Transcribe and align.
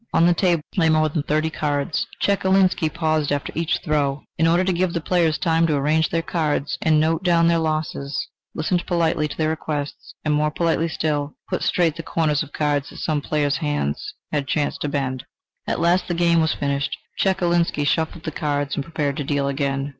On 0.13 0.25
the 0.25 0.33
table 0.33 0.63
lay 0.77 0.89
more 0.89 1.09
than 1.09 1.21
thirty 1.21 1.51
cards. 1.51 2.07
Chekalinsky 2.23 2.89
paused 2.89 3.31
after 3.31 3.53
each 3.53 3.81
throw, 3.85 4.23
in 4.35 4.47
order 4.47 4.63
to 4.63 4.73
give 4.73 4.93
the 4.93 4.99
players 4.99 5.37
time 5.37 5.67
to 5.67 5.75
arrange 5.75 6.09
their 6.09 6.23
cards 6.23 6.75
and 6.81 6.99
note 6.99 7.21
down 7.23 7.47
their 7.47 7.59
losses, 7.59 8.27
listened 8.55 8.87
politely 8.87 9.27
to 9.27 9.37
their 9.37 9.49
requests, 9.49 10.15
and 10.25 10.33
more 10.33 10.49
politely 10.49 10.87
still, 10.87 11.35
put 11.51 11.61
straight 11.61 11.97
the 11.97 12.01
corners 12.01 12.41
of 12.41 12.51
cards 12.51 12.89
that 12.89 12.97
some 12.97 13.21
player's 13.21 13.57
hand 13.57 13.95
had 14.31 14.47
chanced 14.47 14.81
to 14.81 14.89
bend. 14.89 15.23
At 15.67 15.79
last 15.79 16.07
the 16.07 16.15
game 16.15 16.41
was 16.41 16.55
finished. 16.55 16.97
Chekalinsky 17.19 17.85
shuffled 17.85 18.23
the 18.23 18.31
cards 18.31 18.73
and 18.73 18.83
prepared 18.83 19.17
to 19.17 19.23
deal 19.23 19.47
again. 19.47 19.89